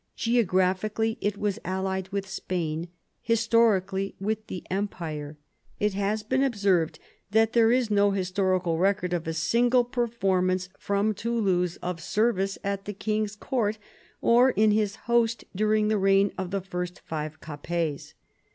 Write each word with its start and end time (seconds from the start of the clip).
Geographically, 0.15 1.19
it 1.21 1.37
was 1.37 1.59
allied 1.63 2.07
with 2.09 2.27
Spain; 2.27 2.87
historically, 3.21 4.15
with 4.19 4.47
the 4.47 4.63
Empire. 4.71 5.37
It 5.79 5.93
has 5.93 6.23
been 6.23 6.41
observed 6.41 6.97
that 7.29 7.53
there 7.53 7.71
is 7.71 7.91
no 7.91 8.09
historical 8.09 8.79
record 8.79 9.13
of 9.13 9.27
a 9.27 9.33
single 9.35 9.83
performance 9.83 10.69
from 10.79 11.13
Toulouse 11.13 11.75
of 11.83 12.01
service 12.01 12.57
at 12.63 12.85
the 12.85 12.93
king's 12.93 13.35
court 13.35 13.77
or 14.21 14.49
in 14.49 14.71
his 14.71 14.95
host 15.05 15.43
during 15.55 15.87
the 15.87 15.99
reign 15.99 16.31
of 16.35 16.49
the 16.49 16.61
first 16.61 16.99
five 17.01 17.39
Capets. 17.39 18.15